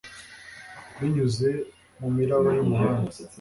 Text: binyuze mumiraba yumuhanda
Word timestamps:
binyuze 0.97 1.49
mumiraba 1.99 2.49
yumuhanda 2.57 3.13